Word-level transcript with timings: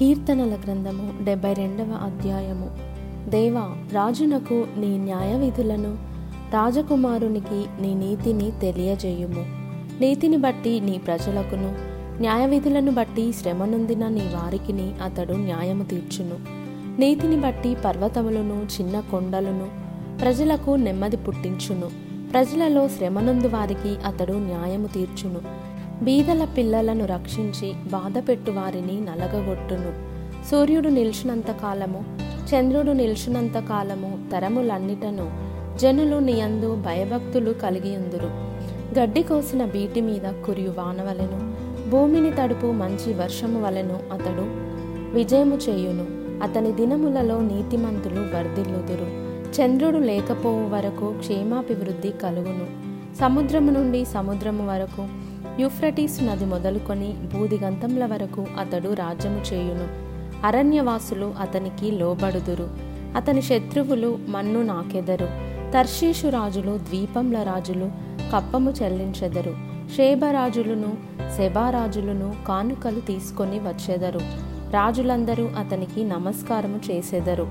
కీర్తనల 0.00 0.58
గ్రంథము 0.64 1.24
డెబ్బై 1.24 1.52
రెండవ 1.52 1.98
అధ్యాయము. 2.02 2.70
దేవా 3.30 3.76
రాజునకు 3.92 4.66
నీ 4.76 4.98
న్యాయ 4.98 5.34
విధులను 5.38 5.98
రాజకుమారునికి 6.52 7.64
నీ 7.80 7.94
నీతిని 7.94 8.50
తెలియజేయుము. 8.60 9.46
నీతిని 10.00 10.36
బట్టి 10.36 10.80
నీ 10.80 10.98
ప్రజలకును 10.98 11.74
న్యాయ 12.20 12.46
విధులను 12.46 12.92
బట్టి 12.92 13.32
శ్రమనుందిన 13.32 14.08
నీ 14.08 14.20
వారికిని 14.20 14.94
అతడు 15.04 15.32
న్యాయము 15.32 15.84
తీర్చును. 15.84 16.38
నీతిని 17.00 17.36
బట్టి 17.36 17.76
పర్వతములను 17.84 18.66
చిన్న 18.80 19.00
కొండలను 19.00 19.68
ప్రజలకు 20.20 20.70
నెమ్మది 20.70 21.16
పుట్టించును. 21.16 21.90
ప్రజలలో 22.32 22.88
శ్రమనందు 22.88 23.46
వారికి 23.46 23.96
అతడు 24.06 24.32
న్యాయము 24.32 24.86
తీర్చును. 24.86 25.69
బీదల 26.02 26.44
పిల్లలను 26.44 27.06
రక్షించి 27.06 27.72
బాధపెట్టు 27.72 28.50
వారిని 28.50 29.00
నలగగొట్టును. 29.00 29.92
సూర్యుడు 30.50 30.88
నిలిచినంత 30.88 31.50
కాలము 31.50 32.04
చంద్రుడు 32.20 32.92
నిలిచినంత 32.92 33.58
కాలము 33.58 34.18
తరములన్నిటను 34.32 35.50
జనులు 35.78 36.16
నియందు 36.16 36.74
భయభక్తులు 36.74 37.52
కలిగియుందురు. 37.52 38.30
గడ్డి 38.98 39.22
కోసిన 39.22 39.64
బీటి 39.64 40.00
మీద 40.00 40.44
కురియు 40.46 40.74
వానవలను 40.78 41.54
భూమిని 41.90 42.30
తడుపు 42.30 42.66
మంచి 42.66 43.14
వర్షము 43.14 43.62
వలెను 43.62 44.00
అతడు 44.12 44.44
విజయము 45.14 45.56
చేయును. 45.56 46.06
అతని 46.42 46.72
దినములలో 46.72 47.40
నీతిమంతులు 47.40 48.20
వర్ధిల్లుదురు. 48.20 49.30
చంద్రుడు 49.60 49.98
లేకపోవు 49.98 50.68
వరకు 50.68 51.14
క్షేమాభివృద్ధి 51.18 52.08
కలుగును. 52.08 52.90
సముద్రము 53.16 53.70
నుండి 53.70 54.04
సముద్రము 54.04 54.68
వరకు 54.68 55.29
యూఫ్రటీస్ 55.60 56.22
నది 56.22 56.44
మొదలుకొని 56.44 57.14
బూదిగంతంల 57.34 58.06
వరకు 58.06 58.46
అతడు 58.60 58.94
రాజ్యము 58.94 59.42
చేయును. 59.52 59.88
అరణ్యవాసులు 60.46 61.34
అతనికి 61.40 61.90
లోబడుదురు. 61.90 62.68
అతని 63.16 63.42
శత్రువులు 63.42 64.18
మన్ను 64.28 64.62
నాకెదరు. 64.62 65.28
తర్షీషు 65.72 66.26
రాజులు 66.26 66.78
ద్వీపంల 66.78 67.42
రాజులు 67.42 67.90
కప్పము 68.36 68.74
చెల్లించెదరు. 68.82 69.56
షేబరాజులను 69.96 70.96
శెబారాజులను 71.36 72.34
కానుకలు 72.48 73.00
తీసుకొని 73.00 73.58
వచ్చెదరు. 73.58 74.20
రాజులందరూ 74.70 75.44
అతనికి 75.44 76.04
నమస్కారము 76.04 76.80
చేసెదరు. 76.90 77.46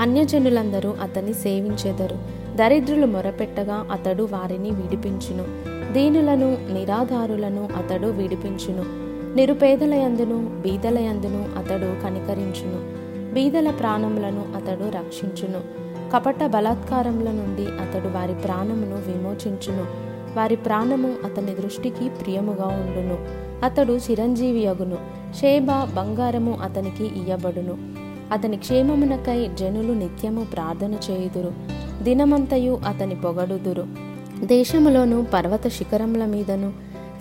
అన్యజనులందరూ 0.00 0.94
అతన్ని 1.02 1.34
సేవించెదరు. 1.34 2.18
దరిద్రులు 2.56 3.06
మొరపెట్టగా 3.06 3.86
అతడు 3.92 4.22
వారిని 4.22 4.70
విడిపించును. 4.70 5.79
దీనులను 5.92 6.58
నిరాధారులను 6.72 7.68
అతడు 7.76 8.06
విడిపించును. 8.06 8.84
నిరుపేదలయందును 9.36 10.60
బీదలయందును 10.60 11.44
అతడు 11.58 12.02
కనికరించును. 12.02 13.00
బీదల 13.34 13.70
ప్రాణములను 13.70 14.44
అతడు 14.56 14.88
రక్షించును. 14.90 15.60
కపట 16.12 16.44
బలాత్కారముల 16.44 17.30
నుండి 17.30 17.62
అతడు 17.62 18.08
వారి 18.08 18.34
ప్రాణమును 18.34 18.96
విమోచించును. 18.96 20.10
వారి 20.36 20.56
ప్రాణము 20.56 21.14
అతని 21.24 21.54
దృష్టికి 21.54 22.08
ప్రియముగా 22.08 22.66
ఉండును. 22.66 23.18
అతడు 23.64 23.92
చిరంజీవి 23.92 24.66
అగును. 24.66 24.96
షేబ 25.40 25.66
బంగారము 25.66 26.58
అతనికి 26.62 27.04
ఇయ్యబడును. 27.04 27.76
అతని 28.32 28.56
క్షేమమునకై 28.56 29.50
జనులు 29.54 29.92
నిత్యము 29.92 30.44
ప్రార్థన 30.44 30.92
చేయుదురు. 31.10 31.52
దినమంతయు 32.02 32.80
అతని 32.86 33.14
పొగడుదురు. 33.14 34.09
దేశములోను 34.44 35.26
పర్వత 35.34 35.68
శిఖరముల 35.68 36.24
మీదను 36.24 36.72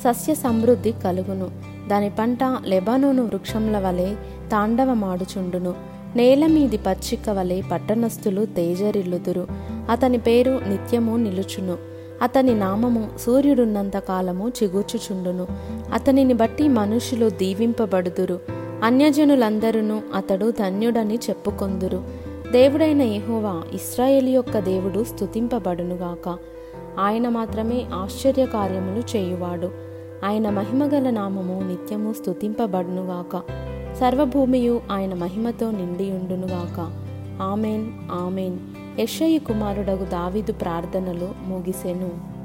సస్య 0.03 0.35
సమృద్ధి 0.35 0.91
కలుగును. 0.91 1.49
దాని 1.89 2.11
పంట 2.19 2.39
లెబానోను 2.65 3.23
వృక్షముల 3.23 3.77
వలె 3.79 4.15
తాండవమాడుచుండును. 4.51 5.73
నేల 6.15 6.47
మీది 6.47 6.77
పచ్చిక 6.77 7.29
వలె 7.29 7.61
పట్టణస్థులు 7.71 8.45
తేజరిల్లుదురు. 8.45 9.47
అతని 9.89 10.17
పేరు 10.17 10.59
నిత్యము 10.67 11.17
నిలుచును. 11.17 11.77
అతని 12.21 12.59
నామము 12.59 13.09
సూర్యుడున్నంత 13.25 13.97
కాలము 13.97 14.49
చిగుర్చుచుండును. 14.49 15.47
అతనిని 15.93 16.33
బట్టి 16.33 16.67
మనుషులు 16.67 17.29
దీవింపబడుదురు. 17.29 18.39
అన్యజనులందరూ 18.83 20.01
అతడు 20.15 20.51
ధన్యుడని 20.51 21.15
చెప్పుకొందురు. 21.15 22.03
దేవుడైన 22.51 23.01
యెహోవా 23.01 23.61
ఇస్రాయేల్ 23.73 24.27
యొక్క 24.27 24.59
దేవుడు 24.59 25.03
స్తుతింపబడునుగాక. 25.03 26.37
ఆయన 26.99 27.29
మాత్రమే 27.29 27.85
ఆశ్చర్య 27.93 28.45
కార్యములు 28.45 29.17
చేయువాడు. 29.17 29.71
ఆయన 30.25 30.49
మహిమగల 30.49 31.09
నామము 31.09 31.61
నిత్యము 31.63 32.13
స్థుతింపబడునుగాక 32.13 33.41
సర్వభూమియు 33.95 34.81
ఆయన 34.91 35.13
మహిమతో 35.13 35.71
నిండియుండునుగాక. 35.71 36.79
Amen 37.41 37.91
amen. 38.11 38.59
యశయ్య 38.99 39.37
కుమారుడగు 39.37 40.05
దావీదు 40.05 40.51
ప్రార్థనలు 40.51 41.29
ముగిసెను. 41.47 42.38